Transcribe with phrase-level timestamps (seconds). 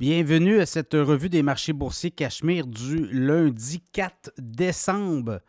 [0.00, 5.40] Bienvenue à cette revue des marchés boursiers Cachemire du lundi 4 décembre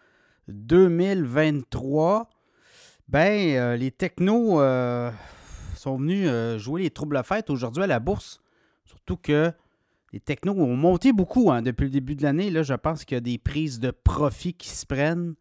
[0.49, 2.29] 2023.
[3.07, 5.09] Ben, euh, les technos euh,
[5.75, 8.39] sont venus euh, jouer les troubles à fête aujourd'hui à la bourse.
[8.85, 9.51] Surtout que
[10.13, 12.51] les technos ont monté beaucoup hein, depuis le début de l'année.
[12.51, 15.33] Là, je pense qu'il y a des prises de profit qui se prennent.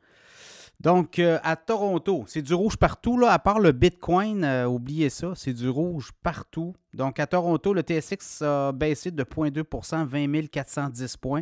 [0.85, 5.09] Donc, euh, à Toronto, c'est du rouge partout, là, à part le Bitcoin, euh, oubliez
[5.09, 6.75] ça, c'est du rouge partout.
[6.93, 11.41] Donc, à Toronto, le TSX a baissé de 0,2% 20 410 points.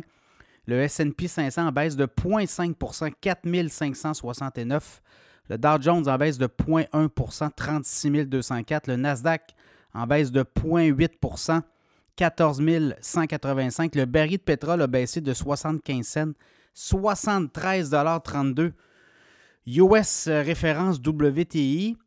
[0.65, 5.01] Le SP 500 en baisse de 0,5% 4 569.
[5.49, 8.87] Le Dow Jones en baisse de 0,1% 36 204.
[8.87, 9.53] Le Nasdaq
[9.93, 11.59] en baisse de 0,8%
[12.15, 12.61] 14
[13.01, 13.95] 185.
[13.95, 16.31] Le baril de pétrole a baissé de 75 cents,
[16.73, 18.71] 73,32
[19.67, 21.97] US référence WTI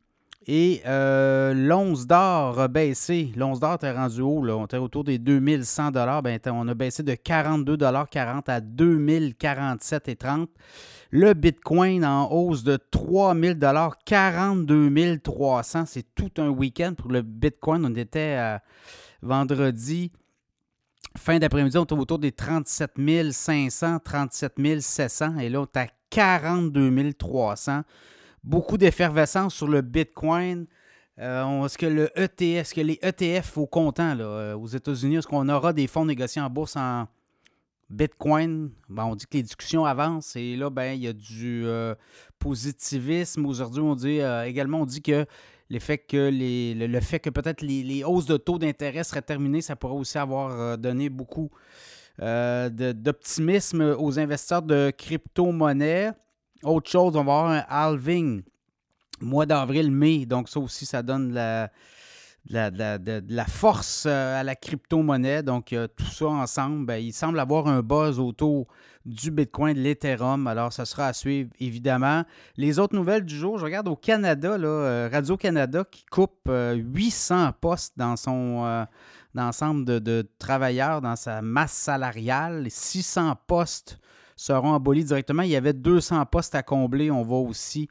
[0.49, 3.31] et euh, l'once d'or a baissé.
[3.35, 5.91] L'once d'or était rendu haut, on était autour des 2100
[6.23, 10.47] ben, On a baissé de 42,40 à 2047,30
[11.11, 13.59] Le Bitcoin en hausse de 3000
[14.05, 17.85] 42 300 C'est tout un week-end pour le Bitcoin.
[17.85, 18.57] On était euh,
[19.21, 20.11] vendredi
[21.17, 25.39] fin d'après-midi, on était autour des 37 500, 37 700.
[25.39, 27.81] Et là, on est à 42 300.
[28.43, 30.67] Beaucoup d'effervescence sur le Bitcoin.
[31.19, 35.15] Euh, est-ce que le ETF, est-ce que les ETF au comptant là, euh, aux États-Unis,
[35.15, 37.07] est-ce qu'on aura des fonds négociés en bourse en
[37.89, 38.69] Bitcoin?
[38.95, 41.95] on dit que les discussions avancent et là, ben, il y a du euh,
[42.37, 43.45] positivisme.
[43.47, 45.25] Aujourd'hui, on dit également on dit que
[45.69, 49.21] le fait que, les, le, fait que peut-être les, les, hausses de taux d'intérêt seraient
[49.21, 51.49] terminées, ça pourrait aussi avoir donné beaucoup
[52.21, 56.11] euh, d'optimisme aux investisseurs de crypto-monnaies.
[56.63, 58.43] Autre chose, on va avoir un halving
[59.21, 60.25] mois d'avril-mai.
[60.25, 61.69] Donc, ça aussi, ça donne la,
[62.49, 65.43] de, la force euh, à la crypto-monnaie.
[65.43, 68.67] Donc, tout ça ensemble, ben, il semble avoir un buzz autour
[69.05, 70.47] du Bitcoin, de l'Ethereum.
[70.47, 72.23] Alors, ça sera à suivre, évidemment.
[72.57, 77.51] Les autres nouvelles du jour, je regarde au Canada, là, euh, Radio-Canada qui coupe 800
[77.61, 78.85] postes dans son
[79.37, 82.65] d'ensemble de, travailleurs dans sa masse salariale.
[82.69, 83.99] 600 postes
[84.35, 85.43] seront abolis directement.
[85.43, 87.11] Il y avait 200 postes à combler.
[87.11, 87.87] On va aussi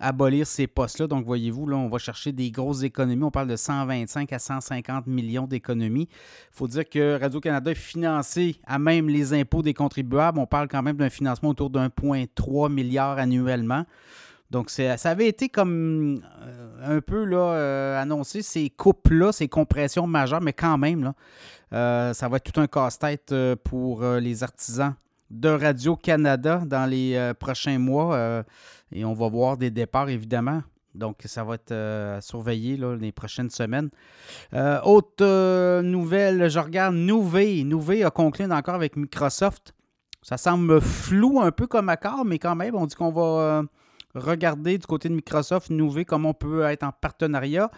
[0.00, 1.06] abolir ces postes-là.
[1.06, 3.22] Donc, voyez-vous, là, on va chercher des grosses économies.
[3.22, 6.08] On parle de 125 à 150 millions d'économies.
[6.10, 10.38] Il faut dire que Radio-Canada est financé à même les impôts des contribuables.
[10.38, 13.84] On parle quand même d'un financement autour de 1,3 milliard annuellement.
[14.50, 20.06] Donc, ça avait été comme euh, un peu là, euh, annoncé, ces coupes-là, ces compressions
[20.06, 21.14] majeures, mais quand même, là,
[21.72, 23.34] euh, ça va être tout un casse-tête
[23.64, 24.94] pour les artisans
[25.34, 28.44] de Radio-Canada dans les prochains mois.
[28.92, 30.62] et on va voir des départs, évidemment.
[30.94, 33.90] Donc, ça va être à surveiller là, les prochaines semaines.
[34.84, 37.64] autre nouvelle, je regarde Nouvé.
[37.64, 39.74] Nouvé a conclu encore avec Microsoft.
[40.22, 43.64] Ça semble flou un peu comme accord, mais quand même, on dit qu'on va
[44.14, 47.70] Regardez du côté de Microsoft, Nouvé, comment on peut être en partenariat.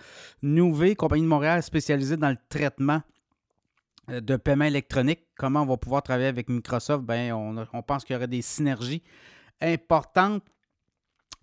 [0.43, 3.16] Nouvé, compagnie de Montréal spécialisée dans le traitement euh,
[4.09, 5.21] de paiement électronique.
[5.37, 7.05] Comment on va pouvoir travailler avec Microsoft?
[7.05, 9.03] Ben, on, pense qu'il y aurait des synergies
[9.61, 10.45] importantes.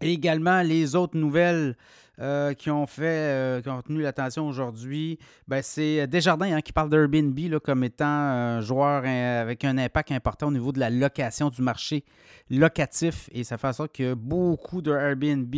[0.01, 1.77] Et également, les autres nouvelles
[2.19, 6.73] euh, qui ont fait, euh, qui ont tenu l'attention aujourd'hui, ben, c'est Desjardins hein, qui
[6.73, 11.49] parle d'Airbnb comme étant un joueur avec un impact important au niveau de la location
[11.49, 12.05] du marché
[12.49, 13.29] locatif.
[13.31, 15.53] Et ça fait en sorte que beaucoup de Airbnb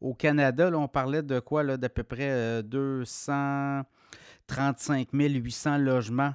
[0.00, 6.34] au Canada, on parlait de quoi, d'à peu près 235 euh, 800 logements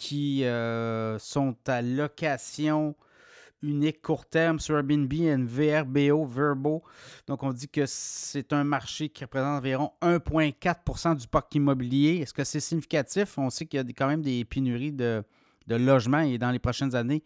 [0.00, 2.96] qui euh, sont à location
[3.62, 6.82] unique court terme sur Airbnb VRBO, Verbo.
[7.26, 12.20] Donc, on dit que c'est un marché qui représente environ 1,4% du parc immobilier.
[12.22, 13.36] Est-ce que c'est significatif?
[13.36, 15.22] On sait qu'il y a quand même des pénuries de,
[15.68, 17.22] logements et dans les prochaines années,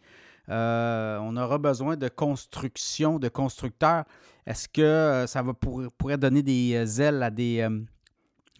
[0.49, 4.05] euh, on aura besoin de construction, de constructeurs.
[4.47, 7.67] Est-ce que euh, ça va pourrait donner des ailes à des,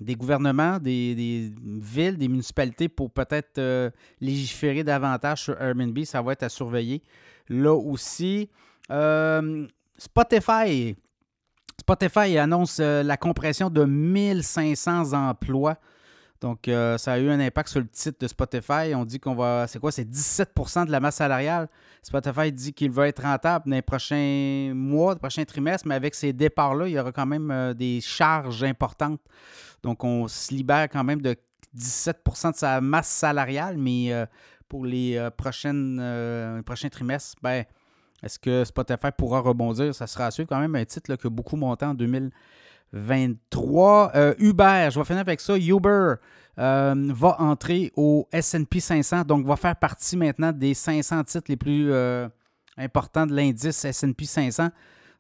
[0.05, 3.91] des gouvernements, des, villes, des municipalités pour peut-être
[4.21, 5.99] légiférer davantage sur Airbnb?
[6.05, 7.03] Ça va être à surveiller.
[7.49, 8.49] Là aussi,
[9.99, 10.97] Spotify.
[11.81, 15.77] Spotify annonce la compression de 1500 emplois
[16.45, 18.95] donc, euh, ça a eu un impact sur le titre de Spotify.
[18.95, 19.67] On dit qu'on va.
[19.67, 21.71] C'est quoi C'est 17% de la masse salariale.
[22.03, 26.15] Spotify dit qu'il va être rentable dans les prochains mois, les prochains trimestres, mais avec
[26.15, 29.23] ces départs-là, il y aura quand même euh, des charges importantes.
[29.83, 31.35] Donc, on se libère quand même de
[31.75, 34.27] 17% de sa masse salariale, mais euh,
[34.69, 35.73] pour les, prochains
[36.91, 37.65] trimestres, ben,
[38.23, 39.95] est-ce que Spotify pourra rebondir?
[39.95, 42.31] Ça sera à suivre quand même un titre que beaucoup montaient en 2000.
[42.95, 44.13] 23.
[44.39, 45.57] Uber, je vais finir avec ça.
[45.59, 46.15] Uber
[46.57, 51.93] va entrer au SP 500, donc va faire partie maintenant des 500 titres les plus
[52.77, 54.69] importants de l'indice SP 500.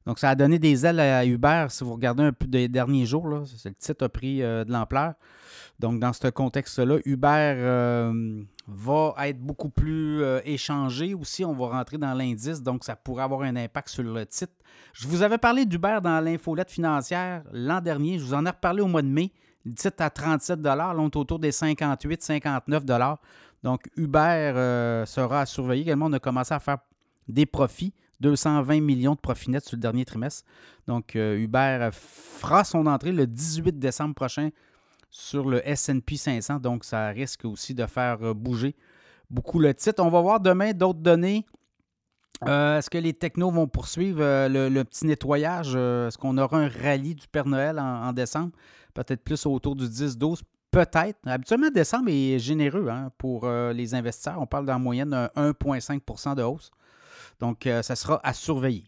[0.06, 1.66] Donc, ça a donné des ailes à Uber.
[1.70, 5.14] Si vous regardez un peu des derniers jours, là, le titre a pris de l'ampleur.
[5.80, 11.44] Donc, dans ce contexte-là, Uber euh, va être beaucoup plus euh, échangé aussi.
[11.44, 14.52] On va rentrer dans l'indice, donc ça pourrait avoir un impact sur le titre.
[14.92, 18.18] Je vous avais parlé d'Uber dans l'infolette financière l'an dernier.
[18.18, 19.32] Je vous en ai reparlé au mois de mai.
[19.64, 23.16] Le titre à 37 Là, on est autour des 58-59
[23.62, 25.82] Donc, Uber euh, sera à surveiller.
[25.82, 26.78] Également, on a commencé à faire
[27.26, 27.92] des profits.
[28.20, 30.44] 220 millions de profits nets sur le dernier trimestre.
[30.86, 34.50] Donc, Uber fera son entrée le 18 décembre prochain
[35.14, 36.58] sur le SP 500.
[36.58, 38.74] Donc, ça risque aussi de faire euh, bouger
[39.30, 40.02] beaucoup le titre.
[40.02, 41.46] On va voir demain d'autres données.
[42.48, 45.76] Euh, est-ce que les technos vont poursuivre euh, le, petit nettoyage?
[45.76, 48.50] Est-ce qu'on aura un rallye du Père Noël en, décembre?
[48.92, 50.40] Peut-être plus autour du 10-12.
[50.72, 51.20] Peut-être.
[51.24, 54.40] Habituellement, décembre est généreux hein, pour les investisseurs.
[54.40, 56.72] On parle d'en moyenne d'un 1,5% de hausse.
[57.40, 58.84] Donc, ça sera à surveiller.